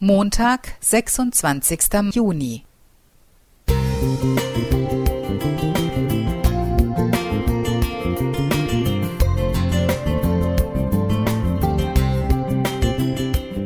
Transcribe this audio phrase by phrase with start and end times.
[0.00, 2.14] Montag, 26.
[2.14, 2.62] Juni.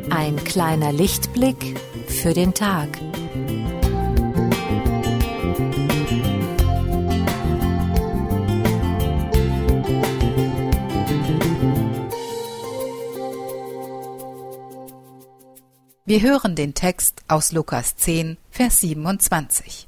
[0.09, 2.89] Ein kleiner Lichtblick für den Tag.
[16.05, 19.87] Wir hören den Text aus Lukas 10, Vers 27.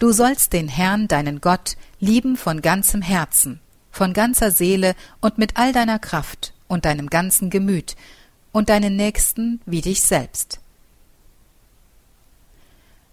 [0.00, 3.60] Du sollst den Herrn, deinen Gott, lieben von ganzem Herzen,
[3.92, 7.94] von ganzer Seele und mit all deiner Kraft und deinem ganzen Gemüt
[8.50, 10.58] und deinen Nächsten wie dich selbst.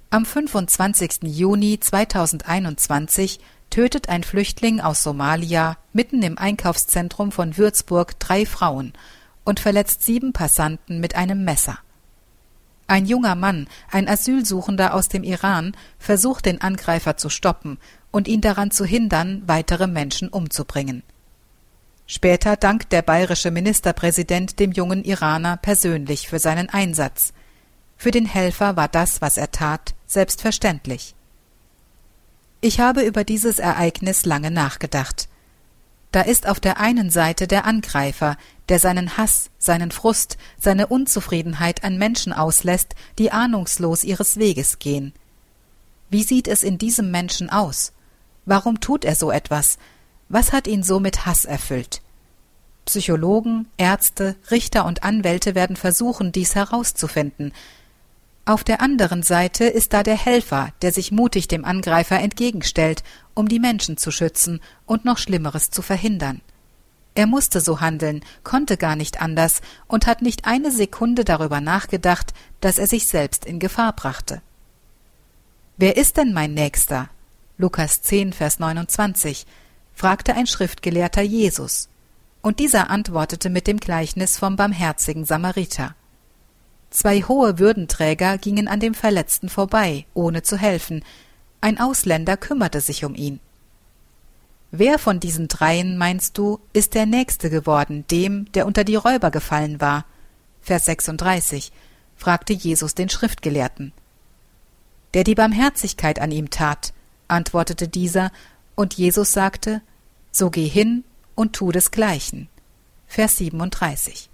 [0.09, 1.19] Am 25.
[1.25, 8.93] Juni 2021 tötet ein Flüchtling aus Somalia mitten im Einkaufszentrum von Würzburg drei Frauen
[9.47, 11.79] und verletzt sieben Passanten mit einem Messer.
[12.85, 17.77] Ein junger Mann, ein Asylsuchender aus dem Iran, versucht den Angreifer zu stoppen
[18.11, 21.01] und ihn daran zu hindern, weitere Menschen umzubringen.
[22.07, 27.31] Später dankt der bayerische Ministerpräsident dem jungen Iraner persönlich für seinen Einsatz.
[27.95, 31.15] Für den Helfer war das, was er tat, selbstverständlich.
[32.59, 35.29] Ich habe über dieses Ereignis lange nachgedacht.
[36.17, 38.37] Da ist auf der einen Seite der Angreifer,
[38.69, 45.13] der seinen Hass, seinen Frust, seine Unzufriedenheit an Menschen auslässt, die ahnungslos ihres Weges gehen.
[46.09, 47.91] Wie sieht es in diesem Menschen aus?
[48.47, 49.77] Warum tut er so etwas?
[50.27, 52.01] Was hat ihn so mit Hass erfüllt?
[52.85, 57.53] Psychologen, Ärzte, Richter und Anwälte werden versuchen, dies herauszufinden.
[58.47, 63.49] Auf der anderen Seite ist da der Helfer, der sich mutig dem Angreifer entgegenstellt, um
[63.49, 66.39] die Menschen zu schützen und noch Schlimmeres zu verhindern.
[67.13, 72.33] Er musste so handeln, konnte gar nicht anders und hat nicht eine Sekunde darüber nachgedacht,
[72.61, 74.41] dass er sich selbst in Gefahr brachte.
[75.75, 77.09] Wer ist denn mein Nächster?
[77.57, 79.45] Lukas 10, Vers 29,
[79.93, 81.89] fragte ein Schriftgelehrter Jesus.
[82.41, 85.96] Und dieser antwortete mit dem Gleichnis vom barmherzigen Samariter.
[86.89, 91.03] Zwei hohe Würdenträger gingen an dem Verletzten vorbei, ohne zu helfen.
[91.61, 93.39] Ein Ausländer kümmerte sich um ihn.
[94.71, 99.31] Wer von diesen dreien, meinst du, ist der Nächste geworden, dem, der unter die Räuber
[99.31, 100.05] gefallen war?
[100.61, 101.71] Vers 36,
[102.17, 103.93] fragte Jesus den Schriftgelehrten.
[105.13, 106.93] Der die Barmherzigkeit an ihm tat,
[107.27, 108.31] antwortete dieser,
[108.75, 109.81] und Jesus sagte,
[110.31, 111.03] so geh hin
[111.35, 112.49] und tu desgleichen.
[113.07, 114.29] Vers 37.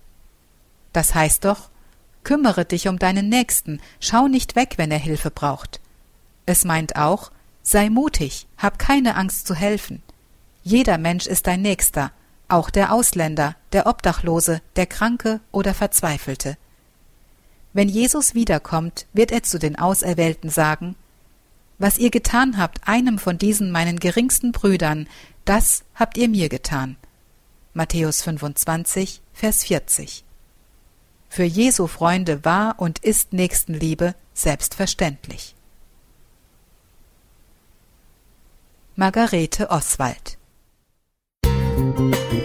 [0.91, 1.69] Das heißt doch,
[2.23, 5.79] kümmere dich um deinen Nächsten, schau nicht weg, wenn er Hilfe braucht.
[6.45, 10.01] Es meint auch, sei mutig, hab keine Angst zu helfen.
[10.63, 12.11] Jeder Mensch ist dein Nächster,
[12.47, 16.57] auch der Ausländer, der Obdachlose, der Kranke oder Verzweifelte.
[17.73, 20.95] Wenn Jesus wiederkommt, wird er zu den Auserwählten sagen,
[21.79, 25.07] Was ihr getan habt einem von diesen meinen geringsten Brüdern,
[25.43, 26.97] das habt ihr mir getan.
[27.73, 30.23] Matthäus 25, Vers 40.
[31.33, 35.55] Für Jesu Freunde war und ist Nächstenliebe selbstverständlich.
[38.95, 40.37] Margarete Oswald
[42.03, 42.42] you.